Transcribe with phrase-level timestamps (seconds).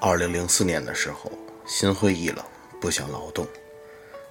[0.00, 1.30] 二零零四年的时候，
[1.66, 2.42] 心灰意冷，
[2.80, 3.46] 不想劳动，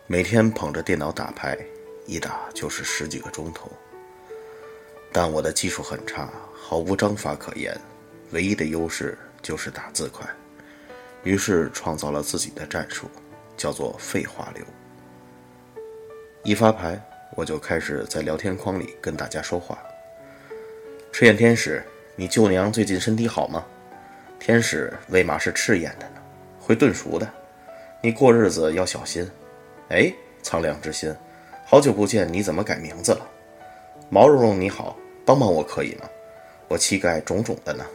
[0.07, 1.57] 每天捧着电脑打牌，
[2.07, 3.71] 一打就是十几个钟头。
[5.11, 7.79] 但我的技术很差，毫无章法可言，
[8.31, 10.27] 唯一的优势就是打字快。
[11.23, 13.07] 于是创造了自己的战术，
[13.55, 14.65] 叫做废话流。
[16.43, 16.99] 一发牌，
[17.35, 19.77] 我就开始在聊天框里跟大家说话。
[21.11, 21.83] 赤焰天使，
[22.15, 23.63] 你舅娘最近身体好吗？
[24.39, 26.21] 天使为嘛是赤焰的呢？
[26.59, 27.29] 会炖熟的。
[28.01, 29.29] 你过日子要小心。
[29.89, 31.13] 哎，苍凉之心，
[31.65, 33.27] 好久不见，你怎么改名字了？
[34.09, 34.95] 毛茸茸你好，
[35.25, 36.09] 帮帮我可以吗？
[36.67, 37.85] 我膝盖肿肿的呢。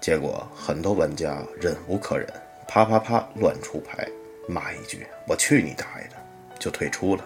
[0.00, 2.28] 结果很多玩家忍无可忍，
[2.68, 4.06] 啪啪啪乱出牌，
[4.46, 6.16] 骂一句“我去你大爷的”，
[6.60, 7.24] 就退出了。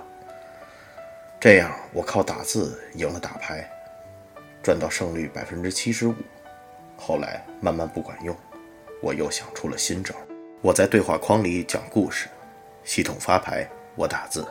[1.40, 3.68] 这样我靠打字赢了打牌。
[4.62, 6.14] 赚到胜率百分之七十五，
[7.00, 8.36] 后来慢慢不管用，
[9.00, 10.14] 我又想出了新招。
[10.60, 12.28] 我在对话框里讲故事，
[12.84, 14.46] 系统发牌，我打字。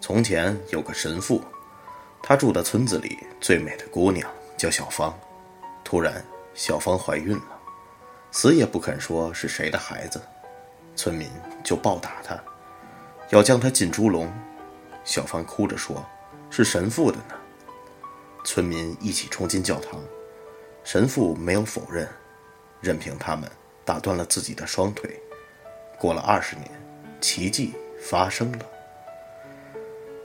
[0.00, 1.44] 从前有个神父，
[2.22, 5.14] 他住的村子里最美的姑娘叫小芳。
[5.84, 7.60] 突然，小芳怀孕了，
[8.30, 10.20] 死也不肯说是谁的孩子，
[10.96, 11.28] 村民
[11.62, 12.38] 就暴打她，
[13.28, 14.32] 要将她进猪笼。
[15.04, 16.04] 小芳哭着说
[16.48, 17.34] ：“是神父的呢。”
[18.44, 20.00] 村民一起冲进教堂，
[20.90, 22.08] 神父没有否认，
[22.80, 23.46] 任凭他们
[23.84, 25.20] 打断了自己的双腿。
[25.98, 26.66] 过了二十年，
[27.20, 28.64] 奇迹发生了。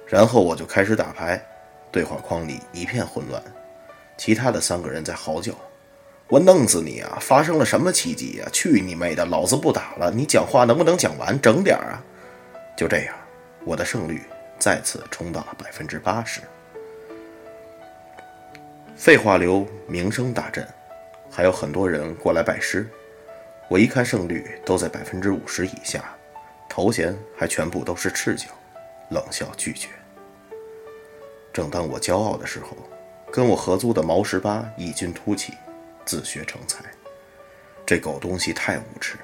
[0.07, 1.45] 然后我就开始打牌，
[1.91, 3.43] 对话框里一片混乱，
[4.15, 5.51] 其他的三个人在嚎叫
[6.31, 7.17] ：“我弄死你啊！
[7.19, 8.47] 发生了什么奇迹呀？
[8.53, 9.25] 去你妹的！
[9.25, 10.09] 老子不打了！
[10.11, 11.37] 你讲话能不能讲完？
[11.41, 12.01] 整点啊！”
[12.77, 13.13] 就这样，
[13.65, 14.21] 我的胜率
[14.57, 16.39] 再次冲到了百分之八十。
[18.95, 20.65] 废话流名声大振，
[21.29, 22.87] 还有很多人过来拜师。
[23.67, 26.15] 我一看胜率都在百分之五十以下，
[26.69, 28.47] 头衔还全部都是赤脚，
[29.09, 29.89] 冷笑拒绝。
[31.51, 32.77] 正当我骄傲的时候，
[33.31, 35.53] 跟我合租的毛十八异军突起，
[36.05, 36.83] 自学成才。
[37.85, 39.17] 这狗东西太无耻，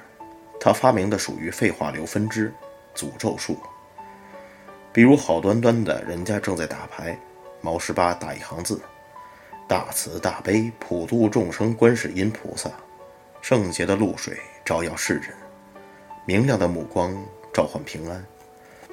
[0.60, 2.52] 他发明的属于废话流分支
[2.96, 3.58] 诅咒术。
[4.92, 7.18] 比如好端端的人家正在打牌，
[7.62, 8.82] 毛十八打一行字。
[9.70, 12.72] 大慈大悲普度众生，观世音菩萨，
[13.40, 14.36] 圣洁的露水
[14.66, 15.26] 照耀世人，
[16.26, 17.16] 明亮的目光
[17.54, 18.26] 召唤平安。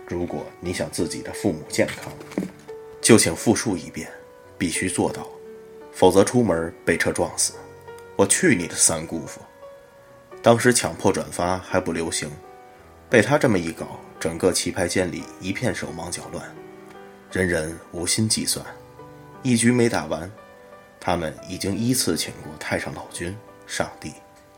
[0.07, 2.13] 如果你想自己的父母健康，
[3.01, 4.07] 就请复述一遍，
[4.59, 5.27] 必须做到，
[5.95, 7.55] 否则出门被车撞死。
[8.15, 9.41] 我去你的三姑父！
[10.43, 12.31] 当时强迫转发还不流行，
[13.09, 16.45] 被他这么一搞，整个棋牌间里一片手忙脚乱，
[17.33, 18.63] 人人无心计算，
[19.43, 20.31] 一局没打完。
[21.07, 24.13] 他们已经依次请过太上老君、上帝、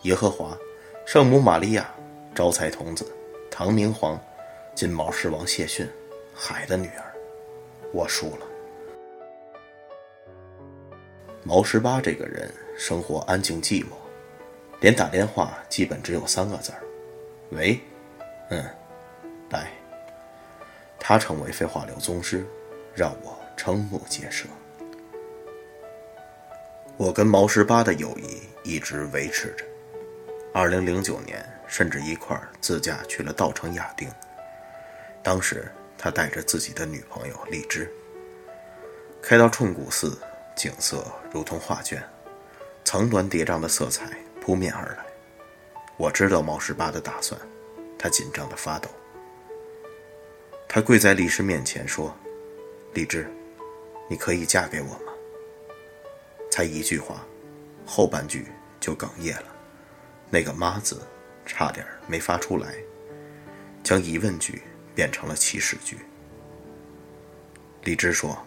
[0.04, 0.56] 耶和华、
[1.04, 1.86] 圣母玛利亚、
[2.34, 3.06] 招财童子、
[3.50, 4.19] 唐明皇、
[4.75, 5.87] 金毛狮王谢逊、
[6.34, 7.12] 海的女儿，
[7.92, 8.47] 我输了。
[11.42, 13.88] 毛十八这个人生活安静寂寞，
[14.81, 16.82] 连打电话基本只有三个字儿
[17.53, 17.78] ：“喂，
[18.48, 18.64] 嗯，
[19.50, 19.70] 来。”
[20.98, 22.42] 他成为废话流宗师，
[22.94, 24.48] 让我瞠目结舌。
[26.98, 29.64] 我跟毛十八的友谊一直维持着。
[30.53, 34.10] 二零零九年，甚至一块儿自驾去了稻城亚丁。
[35.22, 37.88] 当时他带着自己的女朋友荔枝，
[39.22, 40.19] 开到冲古寺，
[40.56, 42.03] 景色如同画卷，
[42.84, 44.10] 层峦叠嶂的色彩
[44.41, 45.06] 扑面而来。
[45.97, 47.41] 我知道毛十八的打算，
[47.97, 48.88] 他紧张的发抖。
[50.69, 52.12] 他跪在荔枝面前说
[52.92, 53.31] ：“荔枝，
[54.10, 55.00] 你可以嫁给我吗？”
[56.58, 57.24] 才一句话，
[57.86, 58.48] 后半句
[58.80, 59.44] 就哽咽了，
[60.28, 61.00] 那个“妈”字
[61.46, 62.74] 差点没发出来，
[63.84, 65.98] 将疑问句变成了祈使句。
[67.84, 68.44] 荔枝说：“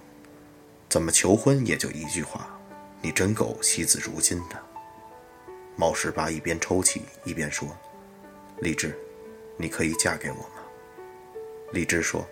[0.91, 2.59] 怎么求婚也就一句话，
[3.01, 4.61] 你真够惜字如金的。”
[5.78, 7.66] 毛十八一边抽泣一边说
[8.59, 8.93] ：“荔枝，
[9.55, 11.05] 你可以嫁给我吗？”
[11.72, 12.28] 荔枝说：“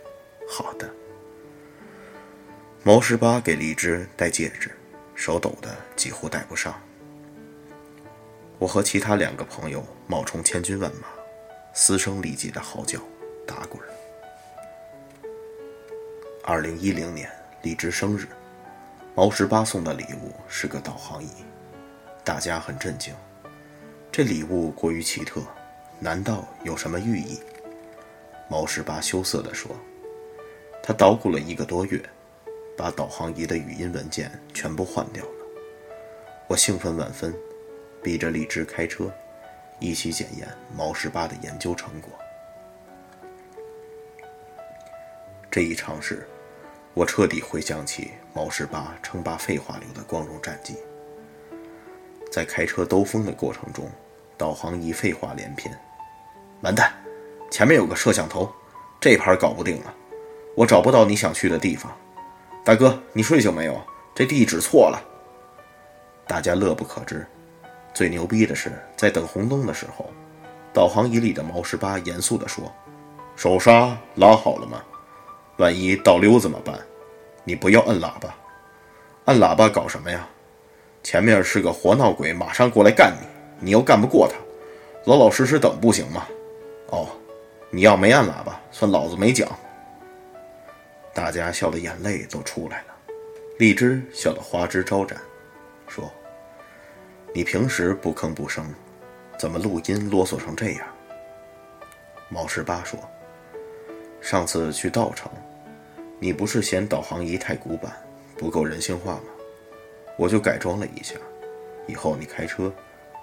[0.46, 0.94] 好的。”
[2.84, 4.72] 毛十八给荔枝戴戒指。
[5.20, 6.74] 手抖的几乎戴不上。
[8.58, 11.10] 我和其他两个朋友冒充千军万马，
[11.74, 13.02] 嘶声力竭的嚎叫、
[13.46, 13.84] 打滚。
[16.42, 17.30] 二零一零年
[17.62, 18.30] 荔枝生日，
[19.14, 21.30] 毛十八送的礼物是个导航仪，
[22.24, 23.14] 大家很震惊。
[24.10, 25.42] 这礼物过于奇特，
[26.00, 27.42] 难道有什么寓意？
[28.48, 29.70] 毛十八羞涩地说
[30.82, 32.02] ：“他捣鼓了一个多月。”
[32.80, 35.32] 把导航仪的语音文件全部换掉了，
[36.48, 37.36] 我兴奋万分，
[38.02, 39.12] 逼着荔枝开车，
[39.80, 42.10] 一起检验毛十八的研究成果。
[45.52, 46.26] 这一尝试，
[46.94, 50.78] 我彻底回想起毛十八称霸废话流的光荣战绩。
[52.32, 53.92] 在开车兜风的过程中，
[54.38, 55.78] 导航仪废话连篇
[56.64, 56.94] ：“完蛋，
[57.52, 58.50] 前面有个摄像头，
[59.02, 59.94] 这盘搞不定了，
[60.56, 61.94] 我找不到你想去的地方。
[62.64, 63.80] 大哥，你睡醒没有？
[64.14, 65.02] 这地址错了。”
[66.28, 67.26] 大家乐不可支。
[67.94, 70.10] 最牛逼的是，在等红灯的时候，
[70.72, 72.72] 导航仪里的毛十八严肃地说
[73.36, 74.82] ：“手刹拉好了吗？
[75.58, 76.80] 万一倒溜怎么办？
[77.44, 78.36] 你不要摁喇叭，
[79.26, 80.28] 按喇叭搞什么呀？
[81.02, 83.28] 前面是个活闹鬼，马上过来干你，
[83.66, 84.36] 你又干不过他，
[85.06, 86.28] 老老实实等不行吗？
[86.92, 87.08] 哦，
[87.72, 89.50] 你要没按喇叭，算老子没讲。”
[91.14, 92.98] 大家笑得眼泪都出来了，
[93.58, 95.20] 荔枝笑得花枝招展，
[95.88, 96.12] 说。
[97.32, 98.74] 你平时不吭不声，
[99.38, 100.88] 怎么录音啰嗦成这样？
[102.28, 103.00] 毛十八说
[104.20, 105.32] ：“上次去稻城，
[106.20, 107.92] 你不是嫌导航仪太古板，
[108.36, 109.24] 不够人性化吗？
[110.18, 111.16] 我就改装了一下，
[111.86, 112.74] 以后你开车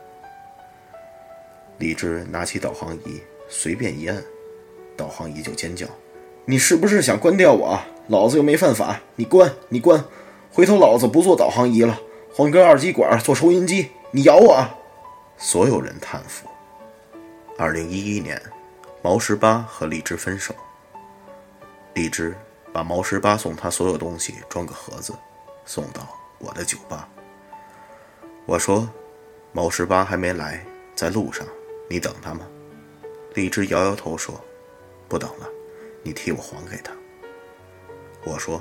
[1.79, 4.23] 李志拿起导航仪，随便一按，
[4.95, 5.87] 导航仪就尖叫
[6.50, 7.79] ：“你是不是想关掉我？
[8.06, 8.99] 老子又没犯法！
[9.17, 10.03] 你关，你关！
[10.50, 12.00] 回头老子不做导航仪了。”
[12.33, 14.67] 换根二极管做收音机，你咬我！
[15.37, 16.49] 所有人叹服。
[17.59, 18.41] 二零一一年，
[19.03, 20.55] 毛十八和荔枝分手。
[21.93, 22.35] 荔枝
[22.73, 25.12] 把毛十八送他所有东西装个盒子，
[25.67, 26.09] 送到
[26.39, 27.06] 我的酒吧。
[28.47, 28.89] 我说
[29.53, 30.65] ：“毛十八还没来，
[30.95, 31.47] 在路上，
[31.91, 32.41] 你等他吗？”
[33.35, 34.41] 荔枝摇摇头说
[35.09, 35.47] ：“不等了，
[36.03, 36.93] 你替我还给他。”
[38.25, 38.61] 我说：“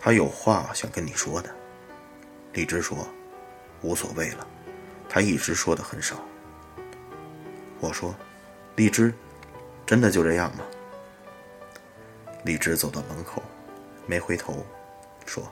[0.00, 1.54] 他有话想跟你说的。”
[2.52, 3.06] 荔枝说
[3.82, 4.46] ：“无所谓了，
[5.08, 6.22] 他一直说的很少。”
[7.80, 8.14] 我说
[8.76, 9.12] ：“荔枝，
[9.86, 10.64] 真的就这样吗？”
[12.44, 13.42] 荔枝走到门口，
[14.06, 14.66] 没回头，
[15.26, 15.44] 说：“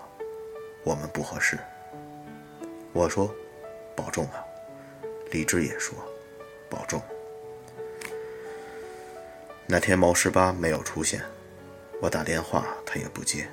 [0.84, 1.58] 我们不合适。”
[2.92, 3.32] 我说
[3.94, 4.44] ：“保重啊。”
[5.30, 5.94] 荔枝也说
[6.68, 7.00] ：“保重。”
[9.72, 11.22] 那天毛十八没有出现，
[12.02, 13.48] 我打电话他也不接，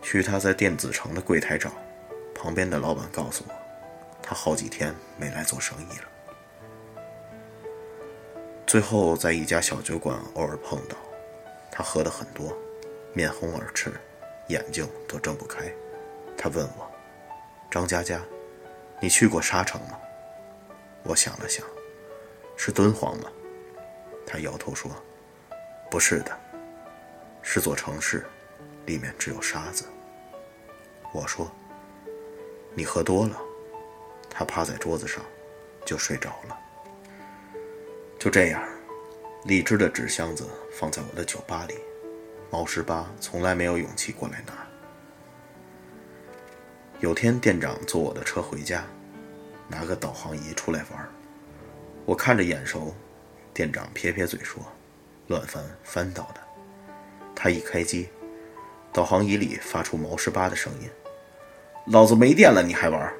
[0.00, 1.70] 去他在电子城的柜台找。
[2.34, 3.54] 旁边的老板告诉我，
[4.22, 7.04] 他好几天没来做生意了。
[8.66, 10.96] 最后在一家小酒馆偶尔碰到，
[11.70, 12.56] 他喝的很多，
[13.12, 13.92] 面红耳赤，
[14.48, 15.70] 眼睛都睁不开。
[16.34, 16.90] 他问我
[17.70, 18.22] ：“张佳佳，
[19.00, 19.98] 你去过沙城吗？”
[21.04, 21.62] 我想了想，
[22.56, 23.30] 是敦煌吗？
[24.26, 24.90] 他摇头说
[25.90, 26.38] ：“不是的，
[27.42, 28.26] 是座城市，
[28.86, 29.84] 里面只有沙子。”
[31.12, 31.50] 我说。
[32.76, 33.40] 你喝多了，
[34.28, 35.24] 他趴在桌子上，
[35.84, 36.58] 就睡着了。
[38.18, 38.60] 就这样，
[39.44, 41.76] 荔枝的纸箱子放在我的酒吧里，
[42.50, 44.66] 毛十八从来没有勇气过来拿。
[46.98, 48.84] 有天店长坐我的车回家，
[49.68, 51.08] 拿个导航仪出来玩，
[52.04, 52.92] 我看着眼熟，
[53.54, 54.60] 店长撇撇嘴说
[55.28, 56.40] ：“乱翻翻到的。”
[57.34, 58.08] 他一开机，
[58.92, 60.90] 导航仪里发出毛十八的声音。
[61.86, 63.14] 老子没电了，你还玩？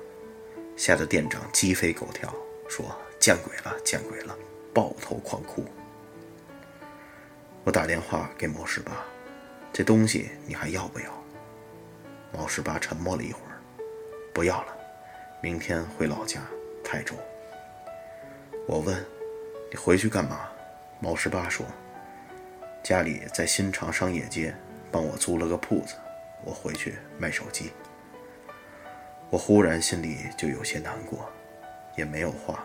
[0.76, 2.34] 吓得店长鸡飞狗跳，
[2.68, 2.84] 说
[3.20, 4.36] ：“见鬼了，见鬼了！”
[4.74, 5.64] 抱头狂哭。
[7.62, 8.92] 我打电话给毛十八
[9.72, 11.06] ：“这东西你还要不要？”
[12.36, 13.62] 毛十八沉默了一会儿
[14.34, 14.76] ：“不要了，
[15.40, 16.40] 明天回老家
[16.82, 17.14] 泰州。”
[18.66, 18.96] 我问
[19.74, 20.48] ：“你回去干嘛？”
[21.02, 21.66] 毛十八说
[22.80, 24.54] ：“家里在新长商业街
[24.92, 25.96] 帮我租了个铺子，
[26.44, 27.72] 我回去卖手机。”
[29.30, 31.28] 我忽然心里就有些难过，
[31.96, 32.64] 也没有话，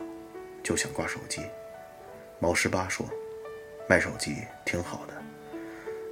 [0.61, 1.41] 就想挂手机。
[2.37, 3.03] 毛十八说
[3.89, 5.13] ：“卖手机挺好的，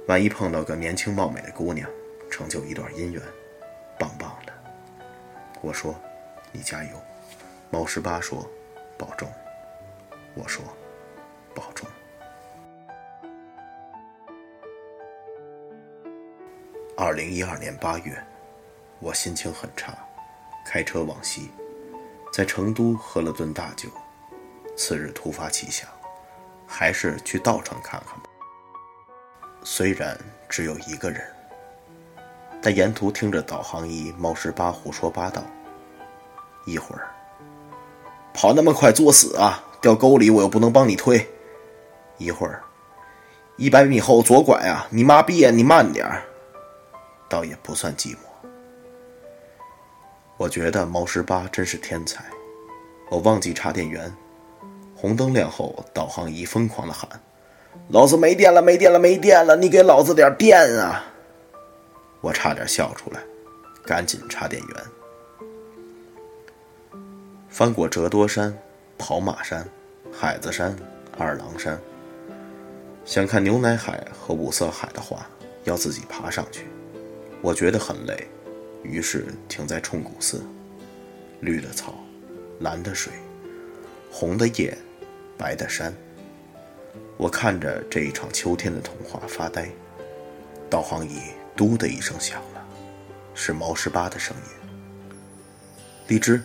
[0.08, 1.88] 万一碰到个年轻貌美的姑娘，
[2.28, 3.22] 成就一段姻缘，
[4.00, 4.52] 棒棒的。”
[5.62, 5.94] 我说
[6.50, 6.90] ：“你加油。”
[7.70, 8.50] 毛十八说
[8.98, 9.32] ：“保重。”
[10.34, 10.64] 我说
[11.58, 11.88] ：“保重。”
[16.96, 18.16] 二零一二年八月，
[19.00, 19.92] 我心情很差。
[20.64, 21.50] 开车往西，
[22.32, 23.88] 在成都喝了顿大酒。
[24.76, 25.88] 次日突发奇想，
[26.66, 28.28] 还是去稻城看看吧。
[29.64, 30.16] 虽然
[30.48, 31.22] 只有一个人，
[32.62, 35.42] 但沿途听着导航仪猫十八胡说八道。
[36.66, 37.08] 一会儿，
[38.34, 39.64] 跑那么快作死啊！
[39.80, 41.26] 掉沟里我又不能帮你推。
[42.18, 42.62] 一会儿，
[43.56, 44.86] 一百米后左拐啊！
[44.90, 45.50] 你妈逼呀！
[45.50, 46.22] 你慢点儿。
[47.28, 48.18] 倒也不算寂寞。
[50.36, 52.24] 我觉得毛十八真是天才，
[53.10, 54.14] 我忘记插电源，
[54.94, 57.08] 红灯亮后，导航仪疯狂的喊
[57.90, 59.56] ：“老子没电了，没电了，没电了！
[59.56, 61.04] 你给老子点电啊！”
[62.20, 63.20] 我差点笑出来，
[63.84, 64.84] 赶紧插电源。
[67.48, 68.56] 翻过折多山、
[68.96, 69.68] 跑马山、
[70.12, 70.76] 海子山、
[71.18, 71.80] 二郎山，
[73.08, 75.26] 想看牛奶海和五色海的话，
[75.64, 76.66] 要自己爬上去，
[77.40, 78.28] 我觉得很累，
[78.82, 80.44] 于是停在冲古寺。
[81.40, 81.94] 绿的草，
[82.60, 83.10] 蓝的水，
[84.12, 84.76] 红的叶，
[85.38, 85.90] 白的山。
[87.16, 89.70] 我看着这一场秋天的童话发呆。
[90.68, 91.18] 导航仪
[91.56, 92.62] “嘟”的一声响了，
[93.34, 94.68] 是毛十八的声音。
[96.08, 96.42] 荔枝，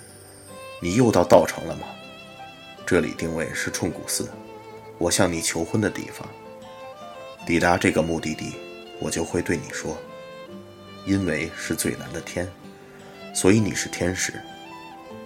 [0.82, 1.88] 你又到稻城了吗？
[2.86, 4.29] 这里定位是冲古寺，
[4.98, 6.25] 我向你求婚的地方。
[7.45, 8.53] 抵达这个目的地，
[9.00, 9.97] 我就会对你说：
[11.05, 12.50] 因为是最蓝的天，
[13.35, 14.33] 所以你是天使。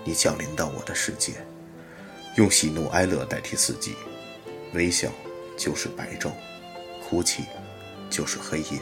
[0.03, 1.33] 你降临到我的世界，
[2.35, 3.95] 用喜怒哀乐代替四季，
[4.73, 5.09] 微笑
[5.57, 6.31] 就是白昼，
[7.03, 7.43] 哭泣
[8.09, 8.79] 就是黑夜。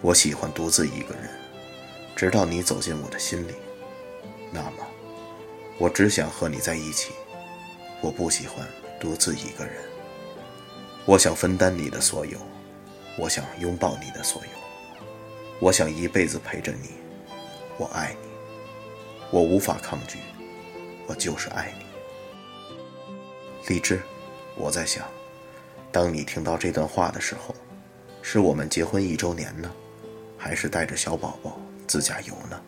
[0.00, 1.28] 我喜欢独自一个人，
[2.14, 3.54] 直到你走进我的心里。
[4.52, 4.86] 那么，
[5.76, 7.12] 我只想和你在一起。
[8.00, 8.66] 我不喜欢
[9.00, 9.74] 独自一个人。
[11.06, 12.38] 我想分担你的所有，
[13.20, 14.50] 我想拥抱你的所有，
[15.60, 16.92] 我想一辈子陪着你。
[17.76, 18.28] 我爱你，
[19.30, 20.18] 我无法抗拒。
[21.06, 21.84] 我就是爱你，
[23.68, 24.00] 荔枝。
[24.56, 25.06] 我在想，
[25.92, 27.54] 当你听到这段话的时候，
[28.22, 29.70] 是我们结婚一周年呢，
[30.38, 32.58] 还是带着小宝宝自驾游呢？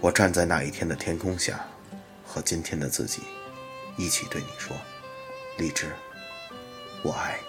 [0.00, 1.68] 我站在那一天的天空下，
[2.24, 3.20] 和今天的自己
[3.98, 4.74] 一起对你说
[5.58, 5.92] ：“荔枝，
[7.02, 7.45] 我爱你。”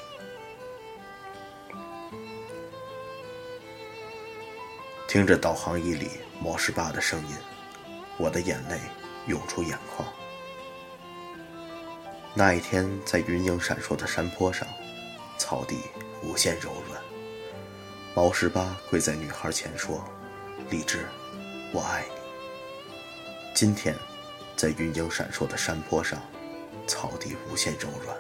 [5.08, 6.12] 听着导航仪里
[6.42, 7.36] 毛十八的声音。
[8.18, 8.78] 我的眼泪
[9.28, 10.08] 涌出眼眶。
[12.34, 14.68] 那一天，在云影闪烁的山坡上，
[15.38, 15.78] 草地
[16.22, 17.02] 无限柔软。
[18.14, 20.04] 毛十八跪在女孩前说
[20.70, 21.08] ：“荔枝，
[21.72, 22.22] 我爱你。”
[23.56, 23.96] 今天，
[24.58, 26.20] 在云影闪烁的山坡上，
[26.86, 28.18] 草地无限柔软。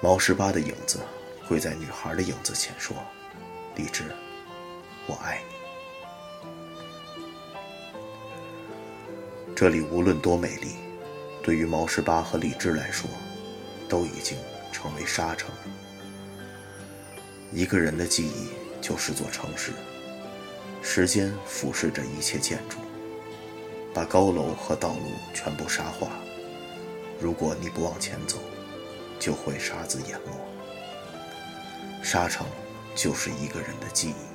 [0.00, 0.98] 毛十八的影子
[1.48, 2.96] 跪在女孩的影子前说
[3.76, 4.04] ：“荔枝，
[5.06, 5.54] 我爱你。”
[9.54, 10.74] 这里无论多美丽，
[11.42, 13.08] 对于毛十八和李治来说，
[13.88, 14.36] 都已经
[14.72, 15.50] 成为沙城。
[17.52, 18.48] 一个人的记忆
[18.80, 19.70] 就是座城市，
[20.82, 22.78] 时间俯视着一切建筑，
[23.94, 26.08] 把高楼和道路全部沙化。
[27.20, 28.38] 如果你不往前走，
[29.20, 30.32] 就会沙子淹没。
[32.02, 32.44] 沙城
[32.96, 34.33] 就是一个人的记忆。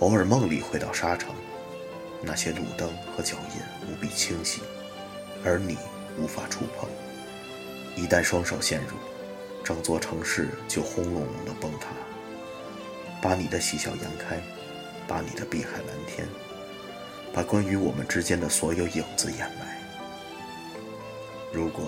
[0.00, 1.34] 偶尔梦里回到沙城。
[2.22, 4.60] 那些路灯和脚印无比清晰，
[5.42, 5.78] 而你
[6.18, 6.88] 无法触碰。
[7.96, 8.96] 一旦双手陷入，
[9.64, 11.88] 整座城市就轰隆隆的崩塌，
[13.22, 14.38] 把你的喜笑颜开，
[15.08, 16.28] 把你的碧海蓝天，
[17.32, 19.78] 把关于我们之间的所有影子掩埋。
[21.52, 21.84] 如果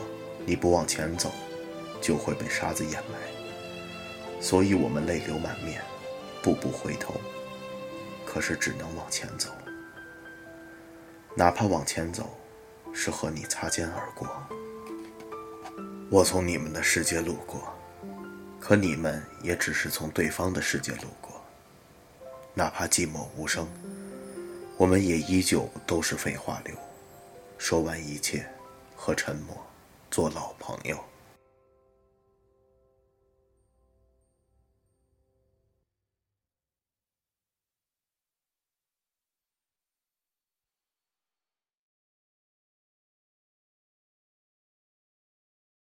[0.47, 1.31] 你不往前走，
[2.01, 4.41] 就会被沙子掩埋。
[4.41, 5.83] 所以我们泪流满面，
[6.43, 7.15] 步步回头，
[8.33, 9.51] 可是只能往前走。
[11.35, 12.35] 哪怕往前走，
[12.91, 14.27] 是和你擦肩而过。
[16.11, 17.61] 我从你们的世界路过，
[18.59, 21.45] 可你们也只是从对方的世界路过。
[22.55, 23.69] 哪怕寂寞无声，
[24.79, 26.75] 我们也依旧都是废话流。
[27.59, 28.47] 说完一切，
[28.97, 29.55] 和沉默
[30.11, 30.99] 做老朋友。